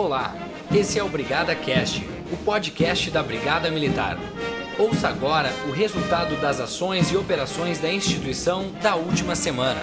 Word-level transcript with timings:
Olá, 0.00 0.32
esse 0.72 0.96
é 0.96 1.02
o 1.02 1.08
Brigada 1.08 1.52
Cast, 1.56 2.08
o 2.30 2.36
podcast 2.36 3.10
da 3.10 3.20
Brigada 3.20 3.68
Militar. 3.68 4.16
Ouça 4.78 5.08
agora 5.08 5.52
o 5.68 5.72
resultado 5.72 6.40
das 6.40 6.60
ações 6.60 7.10
e 7.10 7.16
operações 7.16 7.80
da 7.80 7.92
instituição 7.92 8.70
da 8.80 8.94
última 8.94 9.34
semana. 9.34 9.80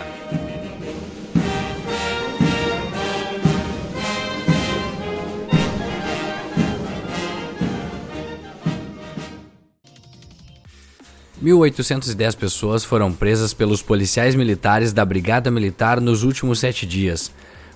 (1.810 11.44 12.38
pessoas 12.38 12.86
foram 12.86 13.12
presas 13.12 13.54
pelos 13.54 13.82
policiais 13.82 14.34
militares 14.34 14.94
da 14.94 15.04
Brigada 15.04 15.52
Militar 15.52 16.00
nos 16.00 16.24
últimos 16.24 16.60
sete 16.60 16.86
dias 16.86 17.30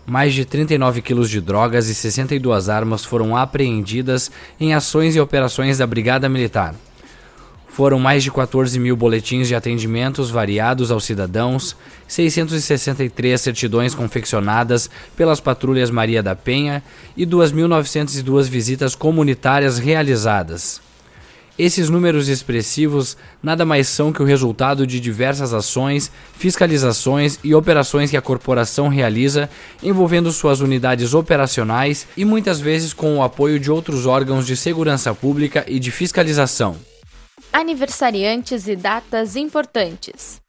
mais 0.10 0.34
de 0.34 0.44
39 0.44 1.02
quilos 1.02 1.30
de 1.30 1.40
drogas 1.40 1.88
e 1.88 1.94
62 1.94 2.68
armas 2.68 3.06
foram 3.06 3.38
apreendidas 3.38 4.32
em 4.60 4.74
ações 4.74 5.16
e 5.16 5.20
operações 5.20 5.78
da 5.78 5.86
Brigada 5.86 6.28
Militar. 6.28 6.74
Foram 7.68 8.00
mais 8.00 8.24
de 8.24 8.32
14 8.32 8.78
mil 8.80 8.98
boletins 8.98 9.48
de 9.48 9.56
atendimentos 9.56 10.32
variados 10.32 10.92
aos 10.92 11.06
cidadãos, 11.06 11.78
663 12.08 13.40
certidões 13.40 13.94
confeccionadas 13.94 14.90
pelas 15.16 15.40
patrulhas 15.40 15.92
Maria 15.92 16.24
da 16.24 16.36
Penha 16.36 16.84
e 17.16 17.26
2.902 17.26 18.50
visitas 18.50 18.96
comunitárias 18.96 19.78
realizadas. 19.78 20.89
Esses 21.60 21.90
números 21.90 22.30
expressivos 22.30 23.18
nada 23.44 23.66
mais 23.66 23.90
são 23.90 24.14
que 24.14 24.22
o 24.22 24.26
resultado 24.26 24.88
de 24.88 24.98
diversas 24.98 25.54
ações, 25.54 26.10
fiscalizações 26.38 27.38
e 27.44 27.54
operações 27.54 28.10
que 28.10 28.16
a 28.16 28.22
corporação 28.22 28.88
realiza, 28.88 29.50
envolvendo 29.84 30.32
suas 30.32 30.62
unidades 30.62 31.14
operacionais 31.14 32.08
e 32.16 32.24
muitas 32.24 32.62
vezes 32.62 32.94
com 32.94 33.18
o 33.18 33.24
apoio 33.24 33.60
de 33.60 33.70
outros 33.70 34.06
órgãos 34.06 34.48
de 34.48 34.56
segurança 34.56 35.14
pública 35.14 35.66
e 35.68 35.80
de 35.80 35.92
fiscalização. 35.92 36.78
Aniversariantes 37.52 38.66
e 38.70 38.78
datas 38.78 39.36
importantes. 39.36 40.42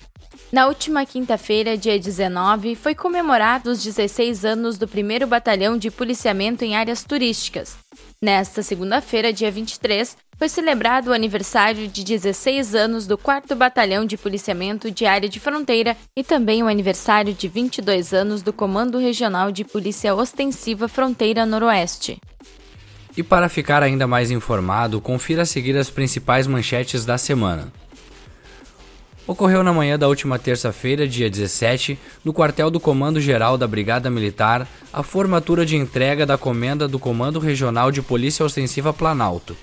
Na 0.52 0.68
última 0.68 1.04
quinta-feira, 1.04 1.76
dia 1.76 1.98
19, 1.98 2.76
foi 2.76 2.94
comemorado 2.94 3.72
os 3.72 3.82
16 3.82 4.44
anos 4.44 4.78
do 4.78 4.86
1 4.86 5.26
Batalhão 5.26 5.76
de 5.76 5.90
Policiamento 5.90 6.64
em 6.64 6.76
Áreas 6.76 7.02
Turísticas. 7.02 7.76
Nesta 8.22 8.62
segunda-feira, 8.62 9.32
dia 9.32 9.50
23, 9.50 10.16
foi 10.40 10.48
celebrado 10.48 11.10
o 11.10 11.12
aniversário 11.12 11.86
de 11.86 12.02
16 12.02 12.74
anos 12.74 13.06
do 13.06 13.18
4 13.18 13.54
Batalhão 13.54 14.06
de 14.06 14.16
Policiamento 14.16 14.90
de 14.90 15.04
Área 15.04 15.28
de 15.28 15.38
Fronteira 15.38 15.94
e 16.16 16.24
também 16.24 16.62
o 16.62 16.66
aniversário 16.66 17.34
de 17.34 17.46
22 17.46 18.14
anos 18.14 18.40
do 18.40 18.50
Comando 18.50 18.96
Regional 18.96 19.52
de 19.52 19.64
Polícia 19.64 20.14
Ostensiva 20.14 20.88
Fronteira 20.88 21.44
Noroeste. 21.44 22.18
E 23.14 23.22
para 23.22 23.50
ficar 23.50 23.82
ainda 23.82 24.06
mais 24.06 24.30
informado, 24.30 24.98
confira 24.98 25.42
a 25.42 25.44
seguir 25.44 25.76
as 25.76 25.90
principais 25.90 26.46
manchetes 26.46 27.04
da 27.04 27.18
semana. 27.18 27.70
Ocorreu 29.26 29.62
na 29.62 29.74
manhã 29.74 29.98
da 29.98 30.08
última 30.08 30.38
terça-feira, 30.38 31.06
dia 31.06 31.28
17, 31.28 31.98
no 32.24 32.32
quartel 32.32 32.70
do 32.70 32.80
Comando 32.80 33.20
Geral 33.20 33.58
da 33.58 33.68
Brigada 33.68 34.08
Militar, 34.08 34.66
a 34.90 35.02
formatura 35.02 35.66
de 35.66 35.76
entrega 35.76 36.24
da 36.24 36.38
comenda 36.38 36.88
do 36.88 36.98
Comando 36.98 37.38
Regional 37.38 37.92
de 37.92 38.00
Polícia 38.00 38.42
Ostensiva 38.42 38.90
Planalto. 38.90 39.54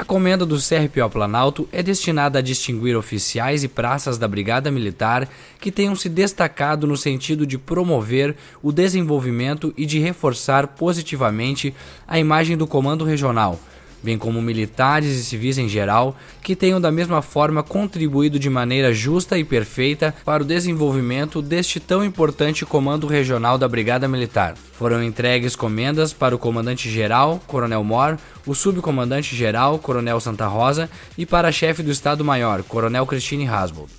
A 0.00 0.04
comenda 0.04 0.46
do 0.46 0.56
CRPO 0.56 1.10
Planalto 1.10 1.68
é 1.70 1.82
destinada 1.82 2.38
a 2.38 2.42
distinguir 2.42 2.96
oficiais 2.96 3.62
e 3.62 3.68
praças 3.68 4.16
da 4.16 4.26
Brigada 4.26 4.70
Militar 4.70 5.28
que 5.60 5.70
tenham 5.70 5.94
se 5.94 6.08
destacado 6.08 6.86
no 6.86 6.96
sentido 6.96 7.46
de 7.46 7.58
promover 7.58 8.34
o 8.62 8.72
desenvolvimento 8.72 9.74
e 9.76 9.84
de 9.84 9.98
reforçar 9.98 10.68
positivamente 10.68 11.74
a 12.08 12.18
imagem 12.18 12.56
do 12.56 12.66
Comando 12.66 13.04
Regional 13.04 13.60
bem 14.02 14.18
como 14.18 14.40
militares 14.40 15.18
e 15.18 15.24
civis 15.24 15.58
em 15.58 15.68
geral, 15.68 16.16
que 16.42 16.56
tenham 16.56 16.80
da 16.80 16.90
mesma 16.90 17.22
forma 17.22 17.62
contribuído 17.62 18.38
de 18.38 18.50
maneira 18.50 18.92
justa 18.92 19.38
e 19.38 19.44
perfeita 19.44 20.14
para 20.24 20.42
o 20.42 20.46
desenvolvimento 20.46 21.40
deste 21.42 21.78
tão 21.80 22.04
importante 22.04 22.64
comando 22.64 23.06
regional 23.06 23.58
da 23.58 23.68
Brigada 23.68 24.08
Militar. 24.08 24.54
Foram 24.56 25.02
entregues 25.02 25.54
comendas 25.54 26.12
para 26.12 26.34
o 26.34 26.38
comandante-geral, 26.38 27.40
Coronel 27.46 27.84
Mor, 27.84 28.18
o 28.46 28.54
subcomandante-geral, 28.54 29.78
Coronel 29.78 30.20
Santa 30.20 30.46
Rosa, 30.46 30.88
e 31.16 31.26
para 31.26 31.48
a 31.48 31.52
chefe 31.52 31.82
do 31.82 31.90
Estado-Maior, 31.90 32.62
Coronel 32.62 33.06
Christine 33.06 33.46
Hasbold. 33.46 33.92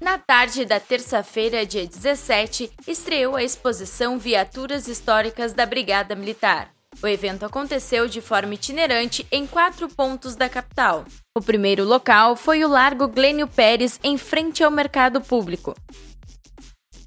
Na 0.00 0.18
tarde 0.18 0.64
da 0.64 0.80
terça-feira, 0.80 1.64
dia 1.64 1.86
17, 1.86 2.72
estreou 2.88 3.36
a 3.36 3.44
exposição 3.44 4.18
Viaturas 4.18 4.88
Históricas 4.88 5.52
da 5.52 5.64
Brigada 5.64 6.16
Militar. 6.16 6.70
O 7.00 7.06
evento 7.06 7.44
aconteceu 7.44 8.08
de 8.08 8.20
forma 8.20 8.54
itinerante 8.54 9.26
em 9.30 9.46
quatro 9.46 9.88
pontos 9.88 10.34
da 10.34 10.48
capital. 10.48 11.04
O 11.36 11.40
primeiro 11.40 11.84
local 11.84 12.36
foi 12.36 12.64
o 12.64 12.68
Largo 12.68 13.08
Glênio 13.08 13.46
Pérez, 13.46 13.98
em 14.02 14.18
frente 14.18 14.62
ao 14.62 14.70
mercado 14.70 15.20
público. 15.20 15.74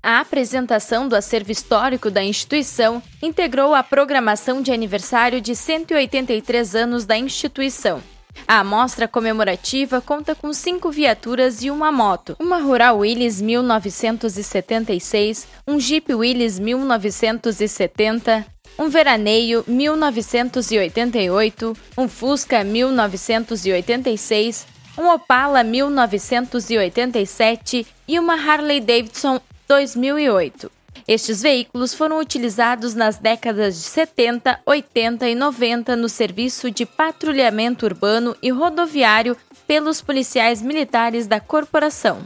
A 0.01 0.19
apresentação 0.19 1.07
do 1.07 1.15
acervo 1.15 1.51
histórico 1.51 2.11
da 2.11 2.23
instituição 2.23 3.01
integrou 3.23 3.73
a 3.73 3.81
programação 3.81 4.61
de 4.61 4.71
aniversário 4.71 5.41
de 5.41 5.55
183 5.55 6.75
anos 6.75 7.05
da 7.05 7.17
instituição. 7.17 8.03
A 8.47 8.59
amostra 8.59 9.07
comemorativa 9.07 10.01
conta 10.01 10.35
com 10.35 10.53
cinco 10.53 10.91
viaturas 10.91 11.63
e 11.63 11.71
uma 11.71 11.91
moto, 11.91 12.35
uma 12.39 12.57
Rural 12.57 12.99
Willys 12.99 13.41
1976, 13.41 15.47
um 15.67 15.79
Jeep 15.79 16.13
Willys 16.13 16.59
1970, 16.59 18.45
um 18.77 18.89
Veraneio 18.89 19.63
1988, 19.67 21.77
um 21.97 22.09
Fusca 22.09 22.63
1986, 22.63 24.67
um 24.97 25.09
Opala 25.09 25.61
1987 25.63 27.85
e 28.07 28.17
uma 28.19 28.35
Harley 28.35 28.79
Davidson 28.79 29.41
2008. 29.67 30.71
Estes 31.07 31.39
veículos 31.41 31.93
foram 31.93 32.19
utilizados 32.19 32.95
nas 32.95 33.17
décadas 33.17 33.75
de 33.75 33.81
70, 33.81 34.59
80 34.65 35.29
e 35.29 35.35
90 35.35 35.95
no 35.95 36.09
serviço 36.09 36.71
de 36.71 36.83
patrulhamento 36.85 37.85
urbano 37.85 38.35
e 38.41 38.49
rodoviário 38.49 39.37
pelos 39.67 40.01
policiais 40.01 40.63
militares 40.63 41.27
da 41.27 41.39
corporação. 41.39 42.25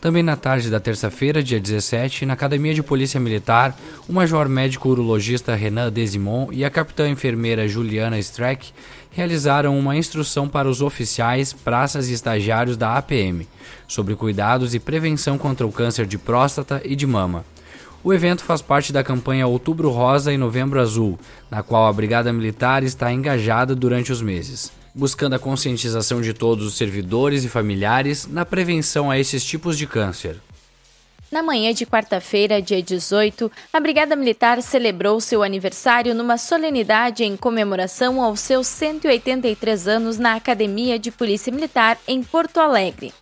Também 0.00 0.22
na 0.22 0.36
tarde 0.36 0.70
da 0.70 0.78
terça-feira, 0.78 1.42
dia 1.42 1.58
17, 1.58 2.24
na 2.24 2.34
Academia 2.34 2.72
de 2.72 2.84
Polícia 2.84 3.18
Militar, 3.18 3.76
o 4.08 4.12
major 4.12 4.48
médico 4.48 4.88
urologista 4.88 5.56
Renan 5.56 5.90
Desimon 5.90 6.52
e 6.52 6.64
a 6.64 6.70
capitã 6.70 7.08
enfermeira 7.08 7.66
Juliana 7.66 8.16
Streck 8.20 8.72
realizaram 9.10 9.76
uma 9.76 9.96
instrução 9.96 10.48
para 10.48 10.68
os 10.68 10.80
oficiais, 10.82 11.52
praças 11.52 12.08
e 12.08 12.12
estagiários 12.12 12.76
da 12.76 12.96
APM 12.96 13.48
sobre 13.88 14.14
cuidados 14.14 14.72
e 14.72 14.78
prevenção 14.78 15.36
contra 15.36 15.66
o 15.66 15.72
câncer 15.72 16.06
de 16.06 16.16
próstata 16.16 16.80
e 16.84 16.94
de 16.94 17.06
mama. 17.06 17.44
O 18.04 18.14
evento 18.14 18.44
faz 18.44 18.62
parte 18.62 18.92
da 18.92 19.02
campanha 19.02 19.48
Outubro 19.48 19.90
Rosa 19.90 20.32
e 20.32 20.36
Novembro 20.36 20.80
Azul, 20.80 21.18
na 21.50 21.64
qual 21.64 21.88
a 21.88 21.92
Brigada 21.92 22.32
Militar 22.32 22.84
está 22.84 23.12
engajada 23.12 23.74
durante 23.74 24.12
os 24.12 24.22
meses 24.22 24.70
buscando 24.94 25.34
a 25.34 25.38
conscientização 25.38 26.20
de 26.20 26.32
todos 26.32 26.66
os 26.66 26.74
servidores 26.74 27.44
e 27.44 27.48
familiares 27.48 28.26
na 28.26 28.44
prevenção 28.44 29.10
a 29.10 29.18
esses 29.18 29.44
tipos 29.44 29.76
de 29.76 29.86
câncer. 29.86 30.40
Na 31.30 31.42
manhã 31.42 31.74
de 31.74 31.84
quarta-feira, 31.84 32.62
dia 32.62 32.82
18, 32.82 33.52
a 33.70 33.78
Brigada 33.78 34.16
Militar 34.16 34.62
celebrou 34.62 35.20
seu 35.20 35.42
aniversário 35.42 36.14
numa 36.14 36.38
solenidade 36.38 37.22
em 37.22 37.36
comemoração 37.36 38.22
aos 38.22 38.40
seus 38.40 38.66
183 38.66 39.86
anos 39.86 40.18
na 40.18 40.36
Academia 40.36 40.98
de 40.98 41.10
Polícia 41.10 41.52
Militar 41.52 41.98
em 42.08 42.22
Porto 42.22 42.58
Alegre. 42.58 43.12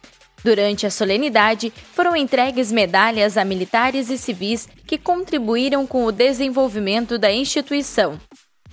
Durante 0.44 0.86
a 0.86 0.90
solenidade, 0.90 1.72
foram 1.92 2.14
entregues 2.14 2.70
medalhas 2.70 3.36
a 3.36 3.44
militares 3.44 4.08
e 4.08 4.16
civis 4.16 4.68
que 4.86 4.96
contribuíram 4.96 5.84
com 5.84 6.04
o 6.04 6.12
desenvolvimento 6.12 7.18
da 7.18 7.32
instituição. 7.32 8.20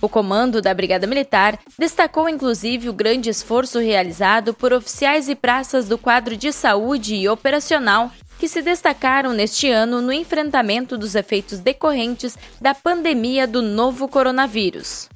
O 0.04 0.08
comando 0.08 0.60
da 0.60 0.74
Brigada 0.74 1.06
Militar 1.06 1.58
destacou 1.78 2.28
inclusive 2.28 2.90
o 2.90 2.92
grande 2.92 3.30
esforço 3.30 3.78
realizado 3.78 4.52
por 4.52 4.70
oficiais 4.70 5.30
e 5.30 5.34
praças 5.34 5.88
do 5.88 5.96
quadro 5.96 6.36
de 6.36 6.52
saúde 6.52 7.14
e 7.14 7.26
operacional 7.26 8.12
que 8.38 8.46
se 8.46 8.60
destacaram 8.60 9.32
neste 9.32 9.70
ano 9.70 10.02
no 10.02 10.12
enfrentamento 10.12 10.98
dos 10.98 11.14
efeitos 11.14 11.58
decorrentes 11.58 12.36
da 12.60 12.74
pandemia 12.74 13.46
do 13.46 13.62
novo 13.62 14.06
coronavírus. 14.06 15.08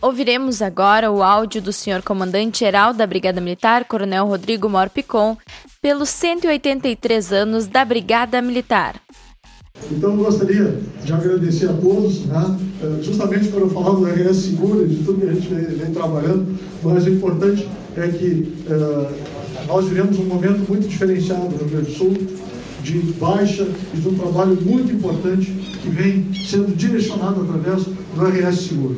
Ouviremos 0.00 0.60
agora 0.60 1.12
o 1.12 1.22
áudio 1.22 1.62
do 1.62 1.72
senhor 1.72 2.02
comandante-geral 2.02 2.92
da 2.92 3.06
Brigada 3.06 3.40
Militar, 3.40 3.84
Coronel 3.84 4.26
Rodrigo 4.26 4.68
Morpicon, 4.68 5.38
pelos 5.80 6.08
183 6.08 7.32
anos 7.32 7.68
da 7.68 7.84
Brigada 7.84 8.42
Militar. 8.42 9.00
Então, 9.90 10.12
eu 10.12 10.24
gostaria 10.24 10.78
de 11.04 11.12
agradecer 11.12 11.68
a 11.68 11.72
todos, 11.72 12.24
né? 12.26 12.58
Eh, 12.82 13.02
justamente 13.02 13.48
para 13.48 13.66
falar 13.68 13.90
do 13.90 14.04
RS 14.04 14.36
Seguro 14.36 14.84
e 14.84 14.88
de 14.88 15.04
tudo 15.04 15.20
que 15.20 15.28
a 15.28 15.32
gente 15.32 15.48
vem, 15.48 15.64
vem 15.64 15.92
trabalhando, 15.92 16.58
mas 16.82 17.04
o 17.04 17.10
importante 17.10 17.68
é 17.96 18.08
que 18.08 18.54
uh, 18.66 19.06
nós 19.68 19.86
vivemos 19.86 20.18
um 20.18 20.24
momento 20.24 20.68
muito 20.68 20.88
diferenciado 20.88 21.44
no 21.44 21.56
Rio 21.58 21.68
Grande 21.68 21.90
do 21.90 21.96
Sul, 21.96 22.16
de 22.82 22.98
baixa 23.20 23.68
e 23.94 24.00
de 24.00 24.08
um 24.08 24.14
trabalho 24.14 24.58
muito 24.60 24.92
importante 24.92 25.52
que 25.80 25.88
vem 25.88 26.26
sendo 26.48 26.74
direcionado 26.74 27.42
através 27.42 27.84
do 27.84 28.24
RS 28.24 28.62
Seguro. 28.62 28.96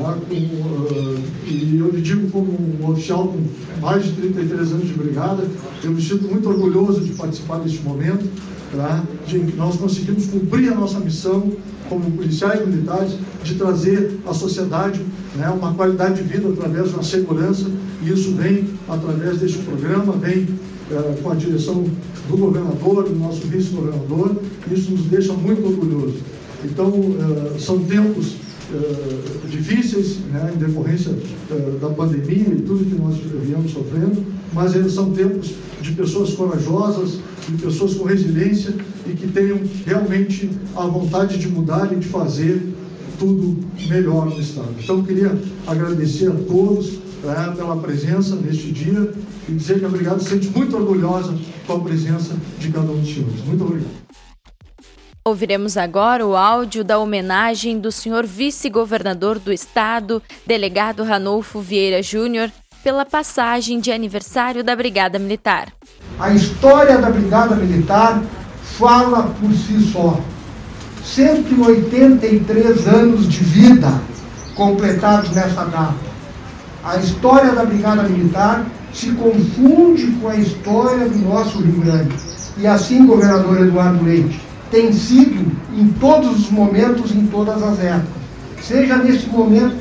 Uh, 0.00 1.22
e 1.46 1.78
eu 1.78 1.90
lhe 1.90 2.00
digo 2.00 2.30
como 2.30 2.52
um 2.52 2.90
oficial 2.90 3.28
com 3.28 3.80
mais 3.80 4.04
de 4.04 4.12
33 4.12 4.72
anos 4.72 4.88
de 4.88 4.94
brigada, 4.94 5.46
eu 5.82 5.90
me 5.90 6.02
sinto 6.02 6.28
muito 6.28 6.48
orgulhoso 6.48 7.00
de 7.00 7.12
participar 7.12 7.58
deste 7.58 7.82
momento, 7.82 8.28
tá? 8.74 9.04
de 9.26 9.38
que 9.40 9.56
nós 9.56 9.76
conseguimos 9.76 10.26
cumprir 10.26 10.72
a 10.72 10.74
nossa 10.74 10.98
missão 11.00 11.52
como 11.88 12.10
policiais 12.12 12.66
militares, 12.66 13.12
de 13.42 13.54
trazer 13.56 14.18
à 14.26 14.32
sociedade 14.32 15.00
né, 15.36 15.48
uma 15.50 15.74
qualidade 15.74 16.22
de 16.22 16.28
vida 16.28 16.48
através 16.48 16.88
de 16.88 16.94
uma 16.94 17.02
segurança, 17.02 17.70
e 18.02 18.10
isso 18.10 18.34
vem 18.34 18.68
através 18.88 19.38
deste 19.38 19.58
programa, 19.58 20.12
vem 20.14 20.44
uh, 20.90 21.22
com 21.22 21.30
a 21.30 21.34
direção 21.34 21.84
do 22.28 22.36
governador, 22.36 23.04
do 23.04 23.14
nosso 23.16 23.46
vice-governador, 23.46 24.36
isso 24.70 24.92
nos 24.92 25.02
deixa 25.02 25.32
muito 25.34 25.66
orgulhosos. 25.66 26.20
Então, 26.64 26.88
uh, 26.88 27.60
são 27.60 27.78
tempos 27.80 28.36
uh, 28.72 29.48
difíceis, 29.48 30.18
né, 30.32 30.52
em 30.54 30.58
decorrência 30.58 31.12
uh, 31.12 31.78
da 31.78 31.90
pandemia 31.90 32.48
e 32.48 32.62
tudo 32.62 32.84
que 32.84 32.94
nós 32.94 33.16
viemos 33.42 33.72
sofrendo, 33.72 34.24
mas 34.52 34.74
eles 34.74 34.92
são 34.92 35.10
tempos 35.12 35.52
de 35.80 35.92
pessoas 35.92 36.32
corajosas, 36.32 37.18
de 37.48 37.62
pessoas 37.62 37.94
com 37.94 38.04
resiliência 38.04 38.74
e 39.06 39.12
que 39.12 39.26
tenham 39.28 39.60
realmente 39.84 40.50
a 40.74 40.86
vontade 40.86 41.38
de 41.38 41.48
mudar 41.48 41.92
e 41.92 41.96
de 41.96 42.08
fazer 42.08 42.62
tudo 43.18 43.58
melhor 43.88 44.26
no 44.26 44.40
Estado. 44.40 44.74
Então, 44.82 45.02
queria 45.02 45.36
agradecer 45.66 46.28
a 46.28 46.34
todos 46.34 46.98
né, 47.22 47.54
pela 47.56 47.76
presença 47.76 48.34
neste 48.36 48.70
dia 48.72 49.12
e 49.48 49.52
dizer 49.52 49.78
que 49.78 49.84
a 49.84 49.88
Brigada 49.88 50.20
se 50.20 50.30
sente 50.30 50.48
muito 50.48 50.76
orgulhosa 50.76 51.34
com 51.66 51.74
a 51.74 51.80
presença 51.80 52.34
de 52.58 52.70
cada 52.70 52.90
um 52.90 52.98
dos 52.98 53.12
senhores. 53.12 53.44
Muito 53.46 53.64
obrigado. 53.64 54.03
Ouviremos 55.26 55.78
agora 55.78 56.26
o 56.26 56.36
áudio 56.36 56.84
da 56.84 56.98
homenagem 56.98 57.80
do 57.80 57.90
senhor 57.90 58.26
vice-governador 58.26 59.38
do 59.38 59.50
estado, 59.50 60.22
delegado 60.46 61.02
Ranolfo 61.02 61.60
Vieira 61.60 62.02
Júnior, 62.02 62.52
pela 62.82 63.06
passagem 63.06 63.80
de 63.80 63.90
aniversário 63.90 64.62
da 64.62 64.76
Brigada 64.76 65.18
Militar. 65.18 65.72
A 66.20 66.30
história 66.34 66.98
da 66.98 67.08
Brigada 67.08 67.56
Militar 67.56 68.22
fala 68.78 69.34
por 69.40 69.50
si 69.54 69.80
só. 69.90 70.20
183 71.02 72.86
anos 72.86 73.26
de 73.26 73.42
vida 73.44 74.02
completados 74.54 75.30
nessa 75.30 75.64
data. 75.64 75.94
A 76.84 76.98
história 76.98 77.52
da 77.52 77.64
Brigada 77.64 78.02
Militar 78.02 78.66
se 78.92 79.10
confunde 79.12 80.06
com 80.20 80.28
a 80.28 80.36
história 80.36 81.08
do 81.08 81.18
nosso 81.20 81.62
Rio 81.62 81.80
Grande. 81.80 82.14
E 82.58 82.66
assim, 82.66 83.06
governador 83.06 83.62
Eduardo 83.62 84.04
Leite, 84.04 84.43
tem 84.74 84.92
sido 84.92 85.52
em 85.72 85.86
todos 86.00 86.36
os 86.36 86.50
momentos, 86.50 87.12
em 87.12 87.26
todas 87.28 87.62
as 87.62 87.78
épocas. 87.78 88.24
Seja 88.60 88.96
nesse 88.96 89.28
momento 89.28 89.76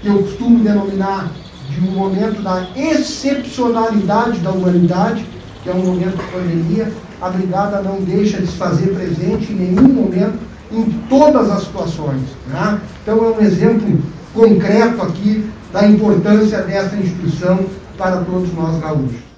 que 0.00 0.08
eu 0.08 0.22
costumo 0.22 0.64
denominar 0.64 1.30
de 1.68 1.86
um 1.86 1.90
momento 1.90 2.40
da 2.40 2.66
excepcionalidade 2.74 4.38
da 4.38 4.50
humanidade, 4.50 5.26
que 5.62 5.68
é 5.68 5.74
um 5.74 5.84
momento 5.84 6.16
de 6.16 6.32
pandemia, 6.32 6.90
a 7.20 7.28
brigada 7.28 7.82
não 7.82 8.00
deixa 8.00 8.40
de 8.40 8.46
se 8.46 8.56
fazer 8.56 8.94
presente 8.94 9.52
em 9.52 9.56
nenhum 9.56 9.88
momento, 9.88 10.38
em 10.72 10.84
todas 11.10 11.50
as 11.50 11.64
situações. 11.64 12.22
Né? 12.46 12.80
Então 13.02 13.18
é 13.18 13.28
um 13.28 13.40
exemplo 13.42 13.98
concreto 14.32 15.02
aqui 15.02 15.50
da 15.70 15.86
importância 15.86 16.62
dessa 16.62 16.96
instituição 16.96 17.60
para 17.98 18.22
todos 18.22 18.50
nós 18.54 18.80
gaúchos. 18.80 19.33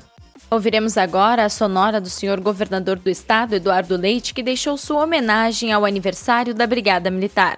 Ouviremos 0.49 0.97
agora 0.97 1.45
a 1.45 1.49
sonora 1.49 2.01
do 2.01 2.09
senhor 2.09 2.39
governador 2.41 3.01
do 3.01 3.11
estado, 3.11 3.57
Eduardo 3.57 3.97
Leite, 3.97 4.33
que 4.33 4.45
deixou 4.45 4.77
sua 4.77 5.03
homenagem 5.03 5.73
ao 5.73 5.85
aniversário 5.85 6.55
da 6.55 6.65
Brigada 6.69 7.11
Militar. 7.11 7.57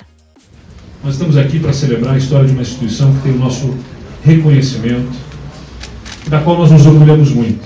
Nós 1.05 1.13
estamos 1.13 1.37
aqui 1.37 1.61
para 1.61 1.75
celebrar 1.75 2.15
a 2.15 2.19
história 2.19 2.47
de 2.47 2.53
uma 2.55 2.63
instituição 2.63 3.15
que 3.15 3.25
tem 3.25 3.33
o 3.33 3.39
nosso 3.39 3.77
reconhecimento, 4.25 5.13
da 6.29 6.41
qual 6.41 6.57
nós 6.57 6.71
nos 6.71 6.87
orgulhamos 6.87 7.31
muito. 7.31 7.63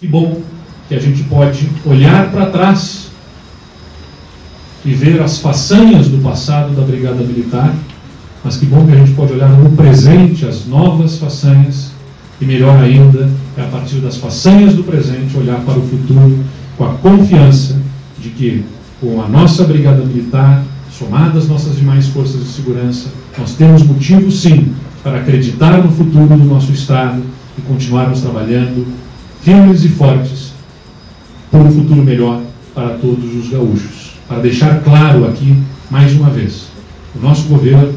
Que 0.00 0.08
bom 0.08 0.42
que 0.88 0.96
a 0.96 1.00
gente 1.00 1.22
pode 1.24 1.70
olhar 1.86 2.28
para 2.32 2.46
trás 2.46 3.12
e 4.84 4.92
ver 4.92 5.22
as 5.22 5.38
façanhas 5.38 6.08
do 6.08 6.18
passado 6.18 6.74
da 6.74 6.82
Brigada 6.82 7.22
Militar, 7.22 7.72
mas 8.42 8.56
que 8.56 8.66
bom 8.66 8.84
que 8.84 8.92
a 8.92 8.96
gente 8.96 9.12
pode 9.12 9.34
olhar 9.34 9.50
no 9.50 9.70
presente 9.76 10.44
as 10.44 10.66
novas 10.66 11.16
façanhas 11.18 11.92
e 12.40 12.44
melhor 12.44 12.76
ainda 12.82 13.30
é 13.56 13.62
a 13.62 13.66
partir 13.66 13.96
das 13.96 14.16
façanhas 14.16 14.74
do 14.74 14.84
presente 14.84 15.36
olhar 15.36 15.60
para 15.60 15.78
o 15.78 15.82
futuro 15.82 16.38
com 16.76 16.84
a 16.84 16.94
confiança 16.94 17.80
de 18.18 18.30
que 18.30 18.64
com 19.00 19.20
a 19.20 19.28
nossa 19.28 19.64
Brigada 19.64 20.04
Militar, 20.04 20.64
somada 20.90 21.38
às 21.38 21.48
nossas 21.48 21.76
demais 21.76 22.06
forças 22.06 22.40
de 22.40 22.48
segurança, 22.48 23.10
nós 23.36 23.54
temos 23.54 23.82
motivo 23.82 24.30
sim 24.30 24.72
para 25.02 25.18
acreditar 25.18 25.82
no 25.82 25.90
futuro 25.90 26.28
do 26.28 26.44
nosso 26.44 26.72
Estado 26.72 27.22
e 27.58 27.62
continuarmos 27.62 28.20
trabalhando 28.20 28.86
firmes 29.42 29.84
e 29.84 29.88
fortes 29.88 30.52
por 31.50 31.60
um 31.60 31.70
futuro 31.70 32.02
melhor 32.02 32.40
para 32.74 32.90
todos 32.90 33.34
os 33.34 33.50
gaúchos. 33.50 34.12
Para 34.28 34.38
deixar 34.38 34.80
claro 34.82 35.26
aqui, 35.26 35.56
mais 35.90 36.14
uma 36.14 36.30
vez, 36.30 36.68
o 37.14 37.20
nosso 37.20 37.48
governo 37.48 37.92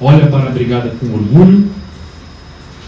olha 0.00 0.26
para 0.26 0.48
a 0.48 0.52
Brigada 0.52 0.92
com 1.00 1.06
orgulho, 1.06 1.66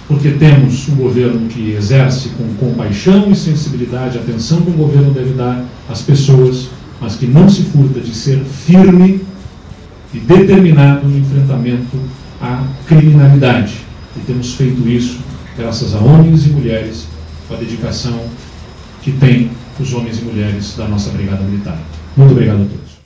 porque 0.09 0.31
temos 0.33 0.89
um 0.89 0.95
governo 0.97 1.49
que 1.49 1.73
exerce 1.73 2.31
com 2.31 2.55
compaixão 2.55 3.31
e 3.31 3.35
sensibilidade 3.35 4.19
a 4.19 4.21
atenção 4.21 4.63
que 4.63 4.71
o 4.71 4.75
governo 4.75 5.13
deve 5.13 5.33
dar 5.33 5.65
às 5.89 6.03
pessoas, 6.03 6.69
mas 7.01 7.17
que 7.17 7.27
não 7.27 7.49
se 7.49 7.63
furta 7.63 8.01
de 8.01 8.15
ser 8.15 8.39
firme 8.45 9.21
e 10.15 10.19
determinado 10.19 11.09
no 11.09 11.19
enfrentamento 11.19 11.97
à 12.41 12.65
criminalidade. 12.87 13.81
E 14.17 14.21
temos 14.21 14.55
feito 14.55 14.89
isso 14.89 15.19
graças 15.57 15.95
a 15.95 15.99
homens 15.99 16.47
e 16.47 16.51
mulheres 16.51 17.07
com 17.49 17.55
a 17.55 17.57
dedicação 17.57 18.21
que 19.03 19.13
tem 19.13 19.51
os 19.81 19.93
homens 19.93 20.21
e 20.21 20.25
mulheres 20.25 20.77
da 20.77 20.87
nossa 20.87 21.11
Brigada 21.11 21.43
Militar. 21.43 21.79
Muito 22.17 22.33
obrigado 22.33 22.63
a 22.63 22.67
todos. 22.67 22.97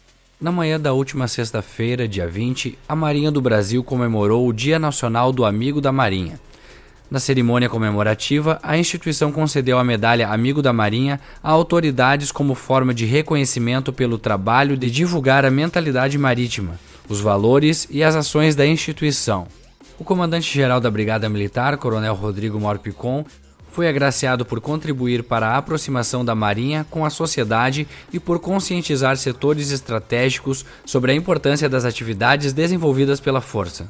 Na 0.41 0.53
manhã 0.53 0.81
da 0.81 0.93
última 0.93 1.29
sexta-feira, 1.29 2.09
dia 2.09 2.27
20, 2.27 2.79
a 2.89 2.97
Marinha 2.97 3.31
do 3.31 3.41
Brasil 3.41 3.85
comemorou 3.85 4.49
o 4.49 4.53
Dia 4.53 4.79
Nacional 4.79 5.33
do 5.33 5.45
Amigo 5.45 5.81
da 5.81 5.93
Marinha. 5.93 6.41
Na 7.11 7.19
cerimônia 7.19 7.69
comemorativa, 7.69 8.61
a 8.63 8.79
instituição 8.79 9.33
concedeu 9.33 9.81
a 9.81 9.85
medalha 9.85 10.29
Amigo 10.29 10.63
da 10.63 10.73
Marinha 10.73 11.19
a 11.43 11.51
autoridades 11.51 12.31
como 12.31 12.55
forma 12.55 12.95
de 12.95 13.05
reconhecimento 13.05 13.93
pelo 13.93 14.17
trabalho 14.17 14.77
de 14.77 14.89
divulgar 14.89 15.45
a 15.45 15.51
mentalidade 15.51 16.17
marítima, 16.17 16.79
os 17.09 17.21
valores 17.21 17.89
e 17.91 18.05
as 18.05 18.15
ações 18.15 18.55
da 18.55 18.65
instituição. 18.65 19.49
O 19.99 20.05
comandante-geral 20.05 20.81
da 20.81 20.89
Brigada 20.89 21.29
Militar, 21.29 21.77
Coronel 21.79 22.15
Rodrigo 22.15 22.61
Morpicon, 22.61 23.25
foi 23.73 23.89
agraciado 23.89 24.45
por 24.45 24.61
contribuir 24.61 25.25
para 25.25 25.49
a 25.49 25.57
aproximação 25.57 26.25
da 26.25 26.35
Marinha 26.37 26.87
com 26.89 27.05
a 27.05 27.11
sociedade 27.11 27.89
e 28.13 28.21
por 28.21 28.39
conscientizar 28.39 29.17
setores 29.17 29.73
estratégicos 29.73 30.65
sobre 30.85 31.11
a 31.11 31.15
importância 31.15 31.69
das 31.69 31.85
atividades 31.85 32.53
desenvolvidas 32.53 33.19
pela 33.19 33.41
Força. 33.41 33.89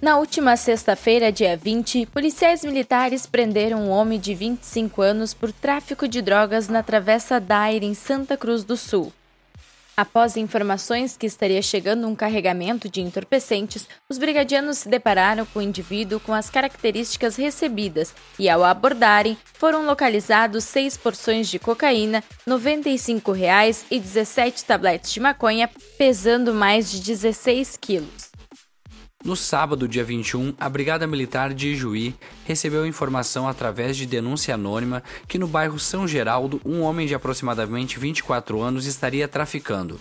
Na 0.00 0.18
última 0.18 0.58
sexta-feira, 0.58 1.32
dia 1.32 1.56
20, 1.56 2.04
policiais 2.06 2.62
militares 2.62 3.24
prenderam 3.24 3.80
um 3.80 3.90
homem 3.90 4.20
de 4.20 4.34
25 4.34 5.00
anos 5.00 5.32
por 5.32 5.50
tráfico 5.50 6.06
de 6.06 6.20
drogas 6.20 6.68
na 6.68 6.82
Travessa 6.82 7.40
Daire, 7.40 7.86
em 7.86 7.94
Santa 7.94 8.36
Cruz 8.36 8.62
do 8.62 8.76
Sul. 8.76 9.10
Após 9.96 10.36
informações 10.36 11.16
que 11.16 11.24
estaria 11.24 11.62
chegando 11.62 12.06
um 12.06 12.14
carregamento 12.14 12.90
de 12.90 13.00
entorpecentes, 13.00 13.88
os 14.06 14.18
brigadianos 14.18 14.76
se 14.76 14.88
depararam 14.90 15.46
com 15.46 15.60
o 15.60 15.62
indivíduo 15.62 16.20
com 16.20 16.34
as 16.34 16.50
características 16.50 17.36
recebidas 17.36 18.14
e, 18.38 18.50
ao 18.50 18.62
abordarem, 18.62 19.38
foram 19.54 19.86
localizados 19.86 20.64
seis 20.64 20.98
porções 20.98 21.48
de 21.48 21.58
cocaína, 21.58 22.22
95 22.46 23.32
reais 23.32 23.86
e 23.90 23.98
17 23.98 24.62
tabletes 24.66 25.10
de 25.10 25.20
maconha, 25.20 25.70
pesando 25.96 26.52
mais 26.52 26.90
de 26.90 27.00
16 27.00 27.78
quilos. 27.78 28.25
No 29.26 29.34
sábado, 29.34 29.88
dia 29.88 30.04
21, 30.04 30.54
a 30.56 30.68
Brigada 30.68 31.04
Militar 31.04 31.52
de 31.52 31.70
Ijuí 31.70 32.14
recebeu 32.44 32.86
informação 32.86 33.48
através 33.48 33.96
de 33.96 34.06
denúncia 34.06 34.54
anônima 34.54 35.02
que 35.26 35.36
no 35.36 35.48
bairro 35.48 35.80
São 35.80 36.06
Geraldo, 36.06 36.60
um 36.64 36.82
homem 36.82 37.08
de 37.08 37.14
aproximadamente 37.16 37.98
24 37.98 38.62
anos 38.62 38.86
estaria 38.86 39.26
traficando. 39.26 39.98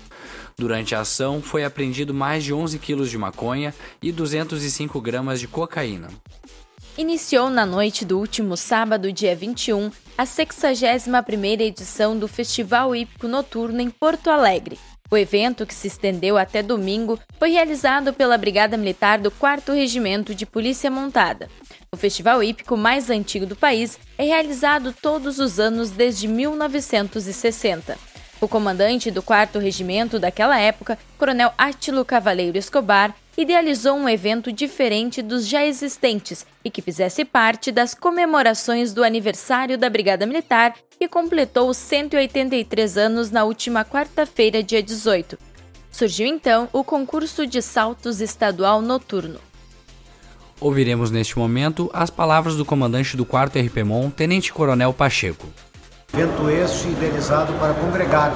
Durante 0.56 0.94
a 0.94 1.00
ação, 1.00 1.42
foi 1.42 1.64
apreendido 1.64 2.14
mais 2.14 2.44
de 2.44 2.54
11 2.54 2.78
quilos 2.78 3.10
de 3.10 3.18
maconha 3.18 3.74
e 4.00 4.12
205 4.12 5.02
gramas 5.02 5.40
de 5.40 5.48
cocaína. 5.48 6.10
Iniciou 6.96 7.50
na 7.50 7.66
noite 7.66 8.06
do 8.06 8.20
último 8.20 8.56
sábado, 8.56 9.12
dia 9.12 9.36
21, 9.36 9.90
a 10.16 10.24
61ª 10.24 11.62
edição 11.62 12.16
do 12.16 12.28
Festival 12.28 12.96
Hípico 12.96 13.28
Noturno 13.28 13.82
em 13.82 13.90
Porto 13.90 14.30
Alegre, 14.30 14.78
o 15.10 15.18
evento, 15.18 15.66
que 15.66 15.74
se 15.74 15.88
estendeu 15.88 16.38
até 16.38 16.64
domingo, 16.64 17.20
foi 17.38 17.52
realizado 17.52 18.14
pela 18.14 18.38
Brigada 18.38 18.76
Militar 18.76 19.20
do 19.20 19.30
4 19.30 19.74
Regimento 19.74 20.34
de 20.34 20.46
Polícia 20.46 20.90
Montada. 20.90 21.50
O 21.92 21.98
festival 21.98 22.42
hípico 22.44 22.76
mais 22.76 23.10
antigo 23.10 23.46
do 23.46 23.56
país 23.56 24.00
é 24.18 24.24
realizado 24.24 24.94
todos 24.94 25.40
os 25.40 25.60
anos 25.60 25.92
desde 25.92 26.28
1960. 26.28 27.98
O 28.42 28.48
comandante 28.48 29.10
do 29.10 29.22
4 29.22 29.62
Regimento 29.62 30.20
daquela 30.20 30.60
época, 30.60 30.98
Coronel 31.18 31.54
Átilo 31.58 32.04
Cavaleiro 32.04 32.58
Escobar, 32.58 33.16
idealizou 33.38 33.96
um 33.96 34.08
evento 34.08 34.52
diferente 34.52 35.22
dos 35.22 35.48
já 35.48 35.66
existentes 35.66 36.46
e 36.64 36.70
que 36.70 36.82
fizesse 36.82 37.26
parte 37.26 37.72
das 37.72 37.94
comemorações 37.94 38.94
do 38.94 39.04
aniversário 39.04 39.78
da 39.78 39.90
Brigada 39.90 40.26
Militar, 40.26 40.74
que 40.98 41.08
completou 41.08 41.74
183 41.74 42.98
anos 42.98 43.32
na 43.32 43.44
última 43.44 43.84
quarta-feira, 43.84 44.64
dia 44.64 44.82
18. 44.82 45.38
Surgiu 45.92 46.28
então 46.28 46.70
o 46.72 46.84
concurso 46.84 47.46
de 47.46 47.62
saltos 47.62 48.22
estadual 48.22 48.82
noturno. 48.82 49.40
Ouviremos 50.60 51.12
neste 51.12 51.38
momento 51.38 51.90
as 51.94 52.10
palavras 52.10 52.56
do 52.56 52.64
comandante 52.64 53.18
do 53.18 53.26
4 53.26 53.62
RPMON, 53.62 54.10
Tenente 54.10 54.54
Coronel 54.54 54.94
Pacheco. 54.94 55.48
Evento 56.14 56.50
este 56.50 56.88
idealizado 56.88 57.52
para 57.54 57.74
congregar 57.74 58.32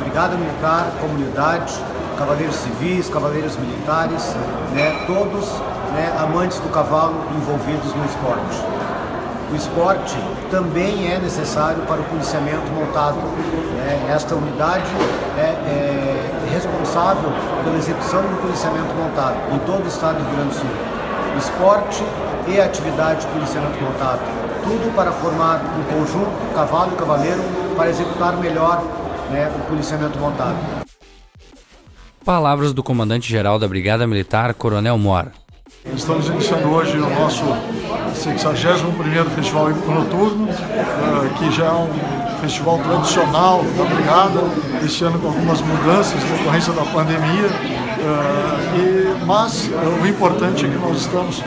Brigada 0.00 0.36
Militar, 0.36 0.92
comunidade, 1.00 1.72
cavaleiros 2.20 2.54
civis, 2.56 3.08
cavaleiros 3.08 3.56
militares, 3.56 4.36
né, 4.74 5.04
todos 5.06 5.48
né, 5.94 6.12
amantes 6.20 6.58
do 6.60 6.68
cavalo 6.68 7.16
envolvidos 7.34 7.94
no 7.94 8.04
esporte. 8.04 8.62
O 9.50 9.56
esporte 9.56 10.16
também 10.50 11.10
é 11.10 11.18
necessário 11.18 11.82
para 11.88 11.98
o 12.00 12.04
policiamento 12.04 12.70
montado. 12.72 13.16
Né? 13.16 14.12
Esta 14.14 14.34
unidade 14.34 14.84
é, 15.38 15.40
é 15.40 16.52
responsável 16.52 17.32
pela 17.64 17.78
execução 17.78 18.20
do 18.20 18.42
policiamento 18.42 18.94
montado 18.94 19.36
em 19.54 19.58
todo 19.60 19.82
o 19.82 19.88
estado 19.88 20.18
do 20.18 20.24
Rio 20.24 20.36
Grande 20.36 20.50
do 20.50 20.60
Sul 20.60 21.00
esporte 21.38 22.04
e 22.48 22.60
atividade 22.60 23.20
de 23.20 23.26
policiamento 23.28 23.82
montado. 23.82 24.20
Tudo 24.62 24.94
para 24.94 25.10
formar 25.12 25.60
um 25.78 25.82
conjunto, 25.94 26.54
cavalo 26.54 26.92
e 26.92 26.96
cavaleiro, 26.96 27.42
para 27.76 27.88
executar 27.88 28.36
melhor 28.36 28.82
né, 29.30 29.50
o 29.56 29.66
policiamento 29.68 30.18
montado. 30.18 30.79
Palavras 32.30 32.72
do 32.72 32.80
comandante-geral 32.80 33.58
da 33.58 33.66
Brigada 33.66 34.06
Militar, 34.06 34.54
Coronel 34.54 34.96
Mora. 34.96 35.32
Estamos 35.84 36.28
iniciando 36.28 36.68
hoje 36.68 36.96
o 36.96 37.10
nosso 37.10 37.42
61º 38.14 39.30
Festival 39.34 39.70
Noturno, 39.70 40.48
eh, 40.48 41.28
que 41.36 41.50
já 41.50 41.64
é 41.64 41.72
um 41.72 41.88
festival 42.40 42.78
tradicional 42.78 43.64
da 43.76 43.84
Brigada, 43.84 44.42
este 44.84 45.02
ano 45.02 45.18
com 45.18 45.26
algumas 45.26 45.60
mudanças 45.60 46.22
em 46.22 46.36
decorrência 46.36 46.72
da 46.72 46.82
pandemia, 46.82 47.46
eh, 47.98 49.16
mas 49.26 49.68
eh, 49.68 50.00
o 50.00 50.06
importante 50.06 50.66
é 50.66 50.68
que 50.68 50.78
nós 50.78 50.98
estamos 50.98 51.42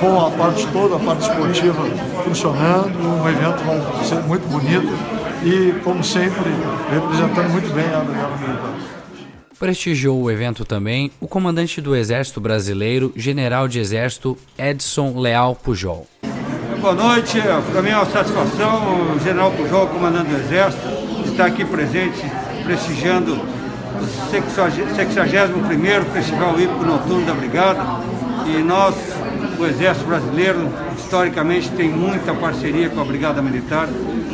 com 0.00 0.26
a 0.26 0.30
parte 0.32 0.66
toda, 0.72 0.96
a 0.96 0.98
parte 0.98 1.22
esportiva 1.22 1.84
funcionando, 2.24 2.98
um 2.98 3.28
evento 3.28 3.62
vai 3.62 4.04
ser 4.04 4.20
muito 4.24 4.48
bonito 4.48 4.92
e, 5.44 5.72
como 5.84 6.02
sempre, 6.02 6.50
representando 6.90 7.50
muito 7.52 7.72
bem 7.72 7.84
a 7.94 8.00
Brigada 8.00 8.36
Militar. 8.38 8.93
Prestigiou 9.64 10.20
o 10.20 10.30
evento 10.30 10.62
também 10.62 11.10
o 11.18 11.26
comandante 11.26 11.80
do 11.80 11.96
Exército 11.96 12.38
Brasileiro, 12.38 13.14
General 13.16 13.66
de 13.66 13.78
Exército 13.78 14.36
Edson 14.58 15.18
Leal 15.18 15.54
Pujol. 15.54 16.06
Boa 16.82 16.92
noite, 16.92 17.40
para 17.72 17.80
mim 17.80 17.88
é 17.88 17.96
uma 17.96 18.04
satisfação, 18.04 19.14
o 19.16 19.20
General 19.20 19.50
Pujol, 19.52 19.86
comandante 19.86 20.28
do 20.28 20.36
Exército, 20.36 20.86
estar 21.24 21.46
aqui 21.46 21.64
presente, 21.64 22.20
prestigiando 22.62 23.32
o 23.32 24.06
61º 24.30 26.04
Festival 26.12 26.60
Hípico 26.60 26.84
Noturno 26.84 27.24
da 27.24 27.32
Brigada. 27.32 27.80
E 28.46 28.62
nós, 28.62 28.94
o 29.58 29.64
Exército 29.64 30.06
Brasileiro, 30.06 30.68
historicamente 30.98 31.70
tem 31.70 31.88
muita 31.88 32.34
parceria 32.34 32.90
com 32.90 33.00
a 33.00 33.04
Brigada 33.06 33.40
Militar 33.40 33.88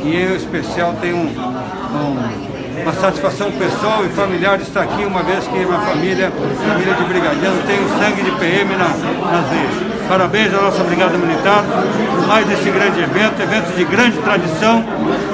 e 0.04 0.12
eu, 0.12 0.32
em 0.32 0.36
especial, 0.36 0.96
tenho 1.00 1.18
um, 1.18 1.28
um 1.28 2.49
uma 2.82 2.92
satisfação 2.94 3.50
pessoal 3.52 4.04
e 4.04 4.08
familiar 4.08 4.56
de 4.58 4.64
estar 4.64 4.82
aqui, 4.82 5.04
uma 5.04 5.22
vez 5.22 5.44
que 5.44 5.52
minha 5.52 5.80
família, 5.80 6.30
família 6.30 6.94
de 6.94 7.04
brigadiano, 7.04 7.62
tem 7.66 7.78
o 7.84 7.88
sangue 7.98 8.22
de 8.22 8.30
PM 8.32 8.76
na, 8.76 8.88
nas 8.88 9.48
veias. 9.48 10.08
Parabéns 10.08 10.52
à 10.54 10.62
nossa 10.62 10.82
Brigada 10.82 11.16
Militar 11.16 11.64
por 11.64 12.26
mais 12.26 12.50
esse 12.50 12.70
grande 12.70 13.00
evento, 13.00 13.40
evento 13.40 13.76
de 13.76 13.84
grande 13.84 14.18
tradição 14.18 14.82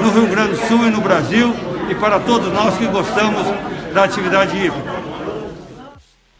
no 0.01 0.11
Rio 0.11 0.27
Grande 0.27 0.51
do 0.51 0.67
Sul 0.67 0.85
e 0.85 0.89
no 0.89 1.01
Brasil 1.01 1.55
e 1.89 1.95
para 1.95 2.19
todos 2.19 2.51
nós 2.53 2.77
que 2.77 2.85
gostamos 2.85 3.47
da 3.93 4.03
atividade 4.03 4.55
hípica. 4.57 4.97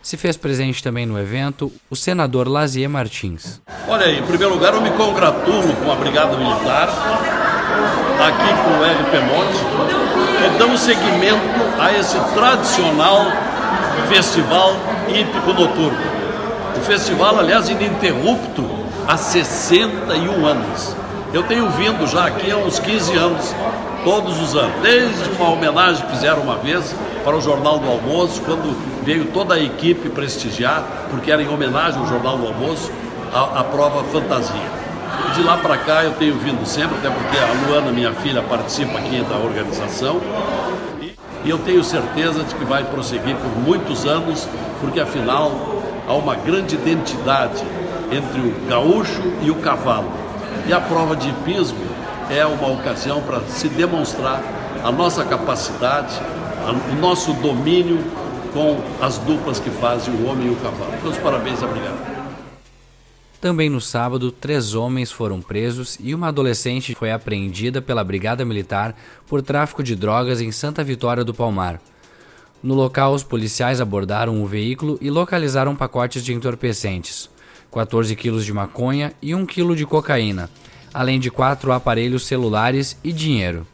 Se 0.02 0.16
fez 0.16 0.38
presente 0.38 0.82
também 0.84 1.06
no 1.06 1.20
evento 1.20 1.72
o 1.90 1.96
senador 1.96 2.48
Lazier 2.48 2.90
Martins. 2.90 3.62
Olha, 3.88 4.10
em 4.10 4.24
primeiro 4.24 4.54
lugar, 4.54 4.74
eu 4.74 4.82
me 4.82 4.92
congratulo 4.92 5.74
com 5.84 5.92
a 5.92 5.96
Brigada 5.96 6.38
Militar, 6.38 6.88
aqui 8.20 8.50
com 8.64 8.72
o 8.72 8.84
RP 8.84 9.14
Monte, 9.28 10.07
dão 10.58 10.78
seguimento 10.78 11.42
a 11.80 11.94
esse 11.94 12.20
tradicional 12.34 13.26
festival 14.08 14.76
hípico 15.08 15.54
noturno. 15.54 16.18
O 16.76 16.82
festival, 16.82 17.40
aliás, 17.40 17.70
ininterrupto 17.70 18.70
há 19.08 19.18
61 19.18 20.46
anos. 20.46 20.96
Eu 21.34 21.44
tenho 21.44 21.70
vindo 21.72 22.08
já 22.08 22.26
aqui 22.26 22.52
há 22.52 22.58
uns 22.58 22.80
15 22.80 23.16
anos, 23.18 23.54
todos 24.04 24.42
os 24.42 24.56
anos, 24.56 24.74
desde 24.82 25.30
uma 25.32 25.50
homenagem 25.50 26.06
que 26.06 26.12
fizeram 26.14 26.42
uma 26.42 26.56
vez 26.56 26.96
para 27.24 27.36
o 27.36 27.42
Jornal 27.42 27.80
do 27.80 27.90
Almoço, 27.90 28.42
quando 28.42 28.76
veio 29.04 29.26
toda 29.26 29.56
a 29.56 29.60
equipe 29.60 30.10
prestigiar, 30.10 30.84
porque 31.10 31.32
era 31.32 31.42
em 31.42 31.50
homenagem 31.50 32.00
ao 32.00 32.08
Jornal 32.08 32.38
do 32.38 32.48
Almoço, 32.48 32.92
a, 33.34 33.60
a 33.60 33.64
prova 33.66 34.04
fantasia. 34.06 34.87
De 35.34 35.44
lá 35.44 35.58
para 35.58 35.78
cá 35.78 36.04
eu 36.04 36.14
tenho 36.14 36.36
vindo 36.36 36.66
sempre, 36.66 36.98
até 36.98 37.10
porque 37.10 37.38
a 37.38 37.68
Luana, 37.68 37.92
minha 37.92 38.12
filha, 38.14 38.42
participa 38.42 38.98
aqui 38.98 39.22
da 39.22 39.38
organização. 39.38 40.20
E 41.44 41.50
eu 41.50 41.58
tenho 41.60 41.84
certeza 41.84 42.44
de 42.44 42.56
que 42.56 42.66
vai 42.66 42.84
prosseguir 42.84 43.36
por 43.36 43.62
muitos 43.62 44.06
anos, 44.06 44.48
porque 44.82 45.00
afinal 45.00 45.52
há 46.08 46.14
uma 46.14 46.36
grande 46.36 46.76
identidade 46.76 47.64
entre 48.12 48.40
o 48.40 48.68
gaúcho 48.68 49.22
e 49.42 49.52
o 49.52 49.56
cavalo. 49.56 50.12
E 50.68 50.74
a 50.74 50.82
prova 50.82 51.16
de 51.16 51.30
hipismo 51.30 51.86
é 52.30 52.46
uma 52.46 52.68
ocasião 52.70 53.22
para 53.22 53.42
se 53.42 53.70
demonstrar 53.70 54.42
a 54.84 54.92
nossa 54.92 55.24
capacidade, 55.24 56.20
o 56.92 56.96
nosso 57.00 57.34
domínio 57.34 58.00
com 58.54 58.80
as 59.02 59.18
duplas 59.20 59.60
que 59.60 59.70
fazem 59.70 60.14
o 60.14 60.28
homem 60.28 60.48
e 60.48 60.50
o 60.50 60.56
cavalo. 60.56 60.94
Meus 61.04 61.18
parabéns, 61.18 61.62
obrigado. 61.62 62.17
Também 63.40 63.70
no 63.70 63.80
sábado, 63.80 64.32
três 64.32 64.74
homens 64.74 65.12
foram 65.12 65.42
presos 65.42 65.98
e 66.02 66.16
uma 66.16 66.30
adolescente 66.30 66.96
foi 66.96 67.12
apreendida 67.12 67.82
pela 67.82 68.04
Brigada 68.04 68.44
Militar 68.44 68.96
por 69.28 69.44
tráfico 69.44 69.84
de 69.84 69.96
drogas 69.96 70.42
em 70.42 70.52
Santa 70.52 70.84
Vitória 70.84 71.24
do 71.24 71.34
Palmar. 71.34 71.80
No 72.64 72.74
local, 72.74 73.14
os 73.14 73.24
policiais 73.24 73.80
abordaram 73.80 74.42
o 74.42 74.48
veículo 74.48 74.98
e 75.00 75.12
localizaram 75.12 75.76
pacotes 75.76 76.24
de 76.24 76.34
entorpecentes, 76.34 77.30
14 77.72 78.16
quilos 78.16 78.44
de 78.44 78.52
maconha 78.52 79.14
e 79.22 79.36
1 79.36 79.46
quilo 79.46 79.76
de 79.76 79.86
cocaína, 79.86 80.50
além 80.92 81.20
de 81.20 81.30
quatro 81.30 81.72
aparelhos 81.72 82.26
celulares 82.26 82.98
e 83.04 83.14
dinheiro. 83.14 83.68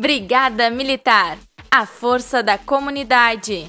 Brigada 0.00 0.70
Militar, 0.70 1.36
a 1.70 1.84
força 1.84 2.42
da 2.42 2.56
comunidade. 2.56 3.68